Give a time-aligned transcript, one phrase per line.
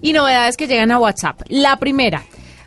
[0.00, 1.42] Y novedades que llegan a WhatsApp.
[1.48, 2.22] La primera,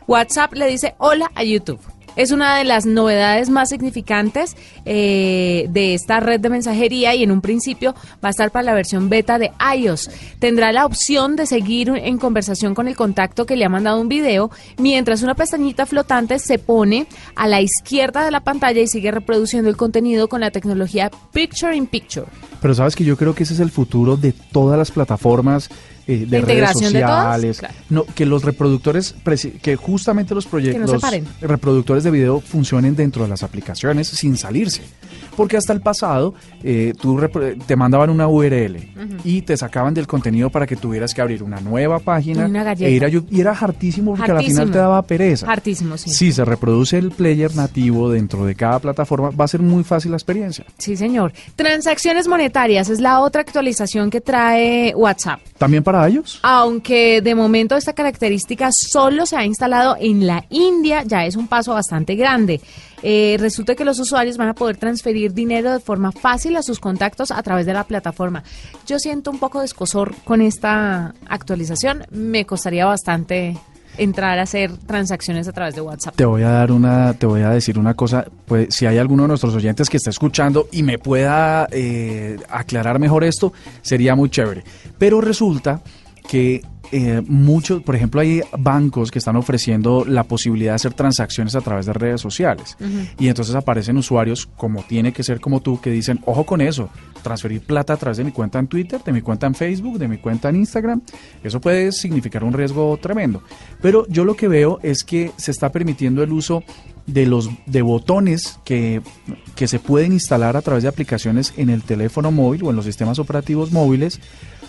[0.06, 1.80] WhatsApp le dice hola a YouTube.
[2.16, 7.30] Es una de las novedades más significantes eh, de esta red de mensajería y en
[7.30, 7.94] un principio
[8.24, 10.10] va a estar para la versión beta de iOS.
[10.38, 14.08] Tendrá la opción de seguir en conversación con el contacto que le ha mandado un
[14.08, 19.10] video, mientras una pestañita flotante se pone a la izquierda de la pantalla y sigue
[19.10, 22.26] reproduciendo el contenido con la tecnología Picture in Picture.
[22.62, 25.68] Pero sabes que yo creo que ese es el futuro de todas las plataformas
[26.06, 27.62] eh, de redes sociales.
[27.90, 29.14] No, que los reproductores,
[29.62, 31.02] que justamente los proyectos,
[31.40, 34.82] reproductores de video funcionen dentro de las aplicaciones sin salirse.
[35.36, 37.20] Porque hasta el pasado eh, tú
[37.66, 38.76] te mandaban una URL
[39.22, 42.46] y te sacaban del contenido para que tuvieras que abrir una nueva página.
[42.78, 45.50] e ir a, y era hartísimo porque al final te daba pereza.
[45.50, 46.10] Hartísimo, sí.
[46.10, 50.12] Si se reproduce el player nativo dentro de cada plataforma, va a ser muy fácil
[50.12, 50.64] la experiencia.
[50.78, 51.32] Sí, señor.
[51.54, 55.40] Transacciones monetarias es la otra actualización que trae WhatsApp.
[55.58, 56.40] ¿También para ellos?
[56.42, 61.48] Aunque de momento esta característica solo se ha instalado en la India, ya es un
[61.48, 62.60] paso bastante grande.
[63.02, 66.80] Eh, resulta que los usuarios van a poder transferir dinero de forma fácil a sus
[66.80, 68.42] contactos a través de la plataforma.
[68.86, 72.04] Yo siento un poco de escosor con esta actualización.
[72.10, 73.56] Me costaría bastante
[73.98, 76.14] entrar a hacer transacciones a través de WhatsApp.
[76.16, 79.24] Te voy a dar una, te voy a decir una cosa, pues si hay alguno
[79.24, 84.30] de nuestros oyentes que está escuchando y me pueda eh, aclarar mejor esto, sería muy
[84.30, 84.64] chévere.
[84.98, 85.82] Pero resulta
[86.28, 91.54] que eh, muchos, por ejemplo, hay bancos que están ofreciendo la posibilidad de hacer transacciones
[91.54, 92.76] a través de redes sociales.
[93.18, 96.88] Y entonces aparecen usuarios, como tiene que ser como tú, que dicen, ojo con eso,
[97.22, 100.08] transferir plata a través de mi cuenta en Twitter, de mi cuenta en Facebook, de
[100.08, 101.02] mi cuenta en Instagram.
[101.42, 103.42] Eso puede significar un riesgo tremendo.
[103.82, 106.62] Pero yo lo que veo es que se está permitiendo el uso
[107.06, 109.00] de los de botones que,
[109.54, 112.84] que se pueden instalar a través de aplicaciones en el teléfono móvil o en los
[112.84, 114.20] sistemas operativos móviles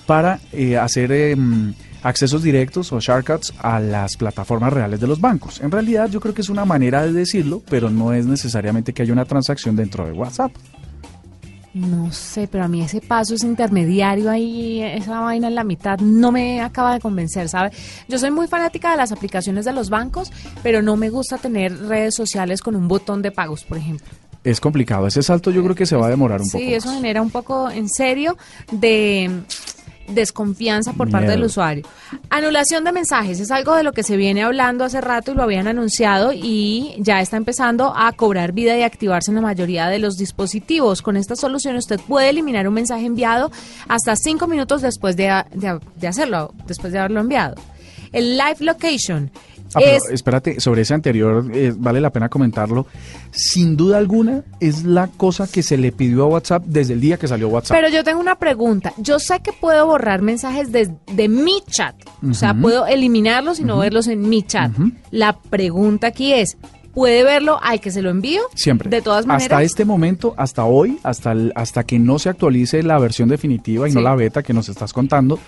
[0.08, 5.62] para eh, hacer em, accesos directos o shortcuts a las plataformas reales de los bancos.
[5.62, 9.04] En realidad yo creo que es una manera de decirlo, pero no es necesariamente que
[9.04, 10.52] haya una transacción dentro de WhatsApp.
[11.74, 16.00] No sé, pero a mí ese paso, ese intermediario ahí, esa vaina en la mitad,
[16.00, 17.72] no me acaba de convencer, ¿sabe?
[18.08, 20.32] Yo soy muy fanática de las aplicaciones de los bancos,
[20.64, 24.08] pero no me gusta tener redes sociales con un botón de pagos, por ejemplo.
[24.44, 26.58] Es complicado, ese salto yo creo que se va a demorar un poco.
[26.58, 28.38] Sí, eso genera un poco, en serio,
[28.72, 29.44] de
[30.08, 31.86] desconfianza por parte del usuario.
[32.30, 35.44] Anulación de mensajes es algo de lo que se viene hablando hace rato y lo
[35.44, 40.00] habían anunciado y ya está empezando a cobrar vida y activarse en la mayoría de
[40.00, 41.02] los dispositivos.
[41.02, 43.52] Con esta solución usted puede eliminar un mensaje enviado
[43.88, 47.56] hasta cinco minutos después de, de hacerlo, después de haberlo enviado.
[48.14, 49.32] El Live Location
[49.74, 52.88] Ah, pero espérate, sobre ese anterior eh, vale la pena comentarlo.
[53.32, 57.18] Sin duda alguna es la cosa que se le pidió a WhatsApp desde el día
[57.18, 57.78] que salió WhatsApp.
[57.78, 58.94] Pero yo tengo una pregunta.
[58.98, 61.96] Yo sé que puedo borrar mensajes desde mi chat.
[62.28, 64.72] O sea, puedo eliminarlos y no verlos en mi chat.
[65.12, 66.58] La pregunta aquí es,
[66.94, 68.42] ¿puede verlo al que se lo envío?
[68.56, 68.90] Siempre.
[68.90, 69.52] De todas maneras.
[69.52, 73.92] Hasta este momento, hasta hoy, hasta, hasta que no se actualice la versión definitiva y
[73.92, 75.40] no la beta que nos estás contando,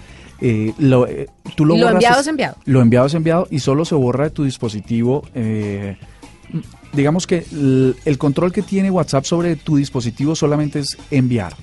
[0.42, 1.28] eh, lo, eh,
[1.60, 2.56] tú lo, lo enviado es enviado.
[2.64, 5.26] Lo enviado es enviado y solo se borra de tu dispositivo.
[5.36, 5.98] Eh,
[6.94, 11.54] digamos que el, control que tiene WhatsApp sobre tu dispositivo solamente es enviar.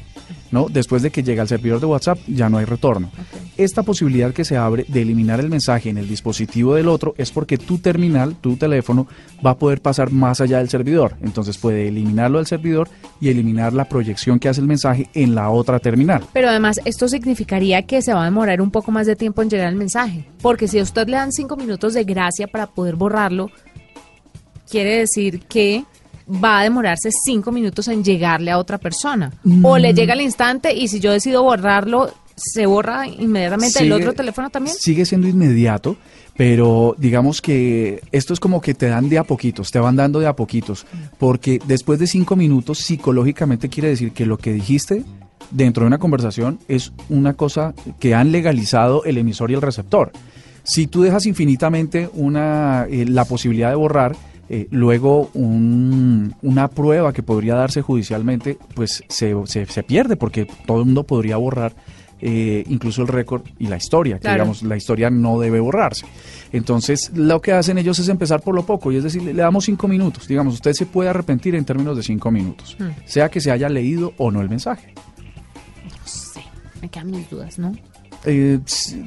[0.51, 0.67] ¿no?
[0.69, 3.11] Después de que llega al servidor de WhatsApp ya no hay retorno.
[3.57, 7.31] Esta posibilidad que se abre de eliminar el mensaje en el dispositivo del otro es
[7.31, 9.07] porque tu terminal, tu teléfono,
[9.45, 11.17] va a poder pasar más allá del servidor.
[11.23, 12.89] Entonces puede eliminarlo del servidor
[13.21, 16.25] y eliminar la proyección que hace el mensaje en la otra terminal.
[16.33, 19.51] Pero además esto significaría que se va a demorar un poco más de tiempo en
[19.51, 20.29] llegar el mensaje.
[20.43, 23.51] Porque si a usted le dan cinco minutos de gracia para poder borrarlo,
[24.69, 25.85] quiere decir que
[26.29, 29.33] va a demorarse cinco minutos en llegarle a otra persona.
[29.63, 29.97] O le mm.
[29.97, 34.77] llega al instante y si yo decido borrarlo, se borra inmediatamente el otro teléfono también.
[34.77, 35.97] Sigue siendo inmediato,
[36.37, 40.21] pero digamos que esto es como que te dan de a poquitos, te van dando
[40.21, 40.87] de a poquitos,
[41.19, 45.05] porque después de cinco minutos psicológicamente quiere decir que lo que dijiste
[45.51, 50.13] dentro de una conversación es una cosa que han legalizado el emisor y el receptor.
[50.63, 54.17] Si tú dejas infinitamente una, eh, la posibilidad de borrar,
[54.49, 60.87] eh, luego una prueba que podría darse judicialmente, pues se, se, pierde porque todo el
[60.87, 61.75] mundo podría borrar
[62.21, 66.07] eh, incluso el récord y la historia, que digamos, la historia no debe borrarse.
[66.53, 69.65] Entonces, lo que hacen ellos es empezar por lo poco, y es decir, le damos
[69.65, 70.29] cinco minutos.
[70.29, 72.91] Digamos, usted se puede arrepentir en términos de cinco minutos, Hmm.
[73.05, 74.95] sea que se haya leído o no el mensaje.
[75.85, 76.41] No sé,
[76.81, 77.73] me quedan mis dudas, ¿no?
[78.25, 78.59] Eh,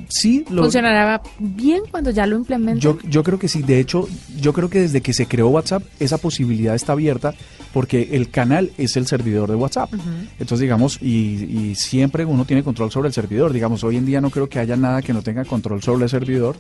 [0.08, 2.80] sí, lo, ¿Funcionará bien cuando ya lo implementen?
[2.80, 4.08] Yo, yo creo que sí, de hecho,
[4.40, 7.34] yo creo que desde que se creó WhatsApp, esa posibilidad está abierta
[7.74, 9.94] porque el canal es el servidor de WhatsApp.
[10.40, 13.54] Entonces, digamos, y, y siempre uno tiene control sobre el servidor.
[13.54, 16.10] Digamos, hoy en día no creo que haya nada que no tenga control sobre el
[16.10, 16.56] servidor.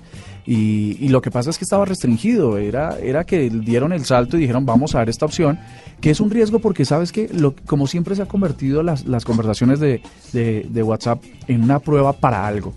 [0.45, 4.37] Y, y lo que pasa es que estaba restringido, era, era que dieron el salto
[4.37, 5.59] y dijeron, vamos a ver esta opción,
[6.01, 9.25] que es un riesgo porque sabes que, lo, como siempre se ha convertido las, las
[9.25, 12.73] conversaciones de, de, de WhatsApp en una prueba para algo.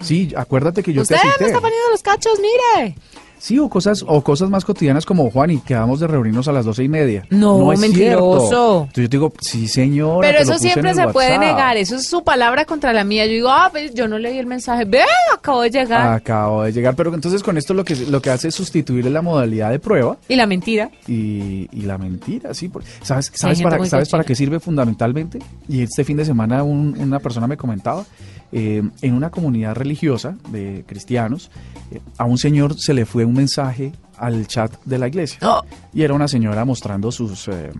[0.00, 1.46] Sí, acuérdate que yo Usted te me cité.
[1.46, 2.96] está poniendo los cachos, mire.
[3.38, 6.64] Sí, o cosas, o cosas más cotidianas como Juan y quedamos de reunirnos a las
[6.64, 7.24] doce y media.
[7.30, 8.40] No, es mentiroso.
[8.40, 8.80] cierto.
[8.86, 10.26] Entonces yo te digo, sí señora.
[10.28, 13.26] Pero eso siempre se puede negar, eso es su palabra contra la mía.
[13.26, 14.84] Yo digo, ah, pues yo no leí el mensaje.
[14.84, 15.00] Ve,
[15.34, 16.12] acabo de llegar.
[16.14, 19.20] Acabo de llegar, pero entonces con esto lo que lo que hace es sustituir la
[19.22, 20.90] modalidad de prueba Y la mentira.
[21.06, 22.68] y, y la mentira, sí.
[22.68, 25.38] por- ¿Sabes, sabes, para, ¿sabes para qué sirve fundamentalmente?
[25.68, 28.04] Y este fin de semana un- una persona me comentaba,
[28.52, 31.50] eh, en una comunidad religiosa de cristianos,
[31.90, 35.38] eh, a un señor se le fue un mensaje al chat de la iglesia.
[35.42, 35.62] Oh.
[35.92, 37.48] Y era una señora mostrando sus...
[37.48, 37.70] eh,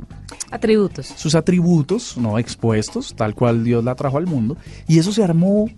[0.50, 1.06] Atributos.
[1.06, 4.56] sus atributos no expuestos, tal cual Dios la trajo al mundo,
[4.86, 5.68] y eso se armó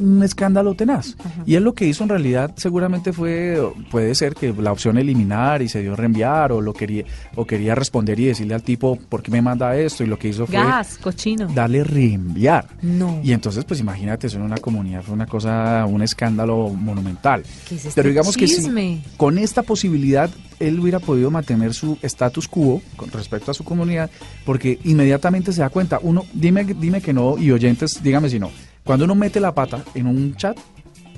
[0.00, 1.14] un escándalo tenaz.
[1.46, 3.60] Y él lo que hizo en realidad seguramente fue,
[3.90, 7.04] puede ser que la opción eliminar y se dio reenviar o lo quería,
[7.36, 10.02] o quería responder y decirle al tipo, ¿por qué me manda esto?
[10.02, 11.46] Y lo que hizo fue Gas, cochino.
[11.54, 12.66] darle reenviar.
[12.82, 13.20] No.
[13.22, 17.42] Y entonces, pues imagínate, eso en una comunidad fue una cosa, un escándalo monumental.
[17.68, 19.02] ¿Qué es este Pero digamos chisme?
[19.02, 23.54] que sí, con esta posibilidad él hubiera podido mantener su status quo con respecto a
[23.54, 24.10] su comunidad,
[24.44, 28.50] porque inmediatamente se da cuenta, uno, dime, dime que no, y oyentes, dígame si no,
[28.90, 30.58] cuando uno mete la pata en un chat,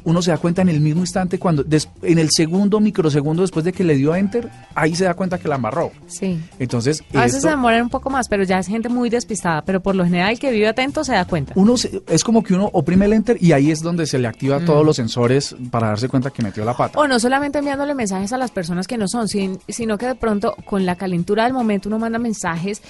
[0.05, 3.65] uno se da cuenta en el mismo instante, cuando des- en el segundo microsegundo después
[3.65, 5.91] de que le dio a enter, ahí se da cuenta que la amarró.
[6.07, 6.39] Sí.
[6.59, 9.63] Entonces, A veces esto- se demoran un poco más, pero ya es gente muy despistada.
[9.63, 11.53] Pero por lo general, el que vive atento se da cuenta.
[11.57, 14.29] uno se- es como que uno oprime el enter y ahí es donde se le
[14.29, 14.65] activa Mm.
[14.65, 16.99] todos los sensores para darse cuenta que metió la pata.
[16.99, 20.15] O no solamente enviándole mensajes a las personas que no son, sin- sino que de
[20.15, 22.81] pronto con la calentura del momento uno manda mensajes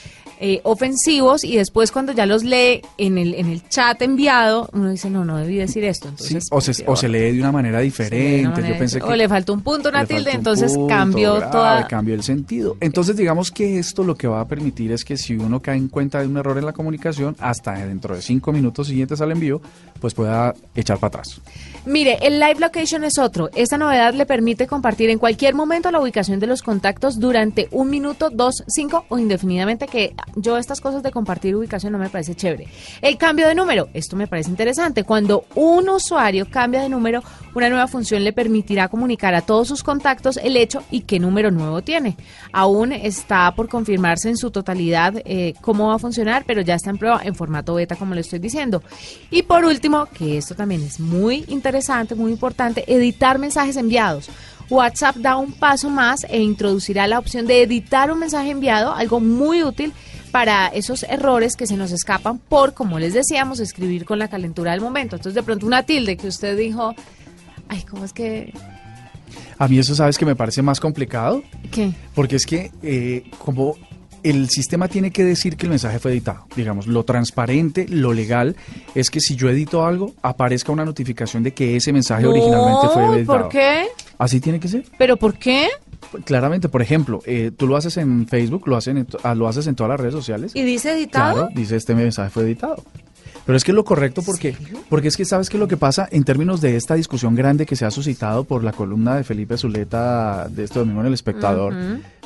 [0.44, 4.90] eh, ofensivos y después cuando ya los lee en el, en el chat enviado, uno
[4.90, 6.08] dice, no, no debí decir esto.
[6.16, 8.40] Sí, Entonces, o, se, o se lee de una manera diferente.
[8.42, 9.06] una manera Yo pensé diferente.
[9.08, 11.86] que O le faltó un punto, una tilde, entonces punto cambió grave, toda...
[11.88, 12.76] cambió el sentido.
[12.80, 15.88] Entonces, digamos que esto lo que va a permitir es que si uno cae en
[15.88, 19.60] cuenta de un error en la comunicación, hasta dentro de cinco minutos siguientes al envío,
[20.00, 21.40] pues pueda echar para atrás.
[21.84, 23.50] Mire, el Live Location es otro.
[23.56, 27.90] Esta novedad le permite compartir en cualquier momento la ubicación de los contactos durante un
[27.90, 32.36] minuto, dos, cinco o indefinidamente, que yo estas cosas de compartir ubicación no me parece
[32.36, 32.68] chévere.
[33.00, 35.02] El cambio de número, esto me parece interesante.
[35.02, 37.24] Cuando un usuario cambia de número,
[37.54, 41.50] una nueva función le permitirá comunicar a todos sus contactos el hecho y qué número
[41.50, 42.16] nuevo tiene.
[42.52, 46.90] Aún está por confirmarse en su totalidad eh, cómo va a funcionar, pero ya está
[46.90, 48.82] en prueba en formato beta, como le estoy diciendo.
[49.30, 54.30] Y por último, que esto también es muy interesante, muy importante, editar mensajes enviados.
[54.70, 59.20] WhatsApp da un paso más e introducirá la opción de editar un mensaje enviado, algo
[59.20, 59.92] muy útil
[60.32, 64.72] para esos errores que se nos escapan por, como les decíamos, escribir con la calentura
[64.72, 65.16] del momento.
[65.16, 66.94] Entonces, de pronto una tilde que usted dijo,
[67.68, 68.52] ay, ¿cómo es que...?
[69.58, 71.42] A mí eso, ¿sabes que me parece más complicado?
[71.70, 71.92] ¿Qué?
[72.14, 73.76] Porque es que eh, como
[74.22, 78.56] el sistema tiene que decir que el mensaje fue editado, digamos, lo transparente, lo legal,
[78.94, 83.18] es que si yo edito algo, aparezca una notificación de que ese mensaje originalmente fue
[83.18, 83.38] editado.
[83.40, 83.86] ¿Por qué?
[84.18, 84.84] Así tiene que ser.
[84.96, 85.68] ¿Pero por qué?
[86.24, 89.66] Claramente, por ejemplo, eh, tú lo haces en Facebook, lo, hacen en ah, lo haces
[89.66, 90.52] en todas las redes sociales.
[90.54, 91.34] ¿Y dice editado?
[91.34, 92.82] Claro, dice este mensaje fue editado.
[93.44, 94.56] Pero es que es lo correcto porque,
[94.88, 97.74] porque es que sabes que lo que pasa en términos de esta discusión grande que
[97.76, 101.74] se ha suscitado por la columna de Felipe Zuleta de este domingo en El Espectador,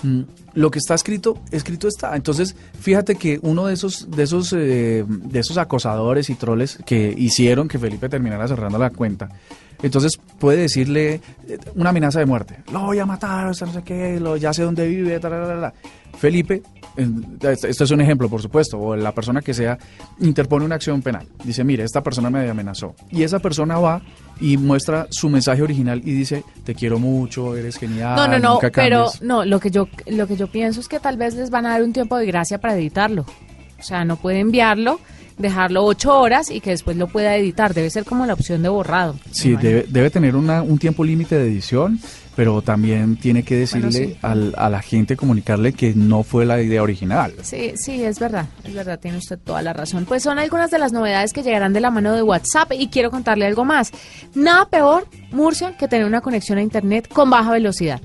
[0.02, 0.20] mm,
[0.54, 2.14] lo que está escrito, escrito está.
[2.16, 7.14] Entonces, fíjate que uno de esos, de esos, eh, de esos acosadores y troles que
[7.16, 9.28] hicieron que Felipe terminara cerrando la cuenta,
[9.82, 12.62] entonces puede decirle eh, una amenaza de muerte.
[12.72, 15.30] Lo voy a matar, o sea, no sé qué, lo, ya sé dónde vive, ta,
[15.30, 15.74] ta, ta, ta.
[16.16, 16.62] Felipe,
[17.42, 19.78] este es un ejemplo, por supuesto, o la persona que sea,
[20.20, 21.26] interpone una acción penal.
[21.44, 22.94] Dice, mire, esta persona me amenazó.
[23.10, 24.02] Y esa persona va
[24.40, 28.16] y muestra su mensaje original y dice, te quiero mucho, eres genial.
[28.16, 29.22] No, no, no, nunca pero cambies".
[29.22, 31.70] no, lo que yo lo que yo pienso es que tal vez les van a
[31.70, 33.24] dar un tiempo de gracia para editarlo.
[33.78, 35.00] O sea, no puede enviarlo
[35.38, 37.74] dejarlo ocho horas y que después lo pueda editar.
[37.74, 39.16] Debe ser como la opción de borrado.
[39.30, 42.00] Sí, debe, debe tener una, un tiempo límite de edición,
[42.34, 46.82] pero también tiene que decirle al, a la gente, comunicarle que no fue la idea
[46.82, 47.34] original.
[47.42, 50.04] Sí, sí, es verdad, es verdad, tiene usted toda la razón.
[50.04, 53.10] Pues son algunas de las novedades que llegarán de la mano de WhatsApp y quiero
[53.10, 53.90] contarle algo más.
[54.34, 58.00] Nada peor, Murcia, que tener una conexión a Internet con baja velocidad.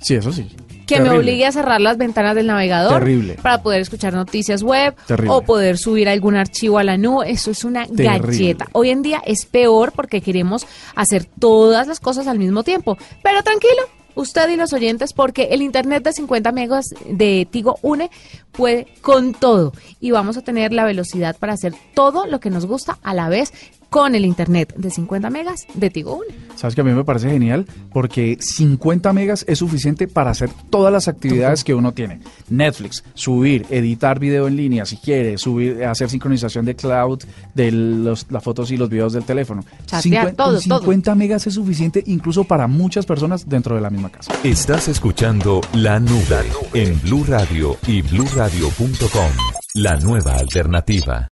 [0.00, 0.48] Sí, eso sí.
[0.88, 3.34] Que me obligue a cerrar las ventanas del navegador Terrible.
[3.42, 5.30] para poder escuchar noticias web Terrible.
[5.34, 7.30] o poder subir algún archivo a la nube.
[7.30, 8.66] Eso es una galleta.
[8.72, 12.96] Hoy en día es peor porque queremos hacer todas las cosas al mismo tiempo.
[13.22, 13.82] Pero tranquilo,
[14.14, 18.10] usted y los oyentes, porque el internet de 50 megas de Tigo Une
[18.52, 22.66] puede con todo y vamos a tener la velocidad para hacer todo lo que nos
[22.66, 23.52] gusta a la vez
[23.90, 26.34] con el internet de 50 megas de Tigo Une.
[26.56, 30.92] Sabes que a mí me parece genial porque 50 megas es suficiente para hacer todas
[30.92, 32.20] las actividades que uno tiene.
[32.48, 37.20] Netflix, subir, editar video en línea si quiere, subir, hacer sincronización de cloud
[37.54, 39.64] de los, las fotos y los videos del teléfono.
[39.86, 44.10] Chatear, todo, con 50 megas es suficiente incluso para muchas personas dentro de la misma
[44.10, 44.32] casa.
[44.44, 46.28] Estás escuchando La Nube
[46.74, 49.30] en Blue Radio y bluradio.com.
[49.74, 51.26] La nueva alternativa.